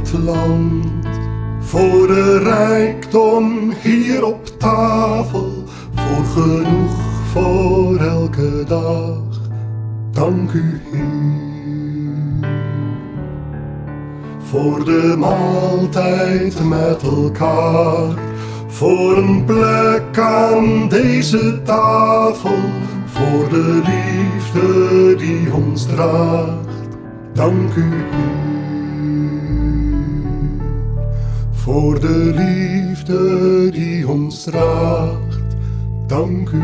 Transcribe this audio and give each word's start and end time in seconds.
het 0.00 0.12
land. 0.12 0.86
Voor 1.60 2.06
de 2.06 2.38
rijkdom 2.38 3.72
hier 3.82 4.24
op 4.24 4.46
tafel, 4.58 5.64
voor 5.94 6.42
genoeg 6.42 7.08
voor 7.32 7.96
elke 7.96 8.64
dag. 8.66 9.18
Dank 10.10 10.52
u, 10.52 10.80
Heer. 10.90 12.48
Voor 14.38 14.84
de 14.84 15.14
maaltijd 15.18 16.68
met 16.68 17.02
elkaar, 17.02 18.18
voor 18.66 19.16
een 19.16 19.44
plek 19.44 20.18
aan 20.18 20.88
deze 20.88 21.62
tafel, 21.62 22.58
voor 23.04 23.48
de 23.48 23.80
liefde 23.84 25.14
die 25.16 25.52
ons 25.52 25.86
draagt. 25.86 26.69
Dank 27.40 27.74
u. 27.74 27.88
Voor 31.50 32.00
de 32.00 32.32
liefde 32.36 33.70
die 33.70 34.08
ons 34.08 34.42
draagt. 34.42 35.56
Dank 36.06 36.50
u. 36.50 36.62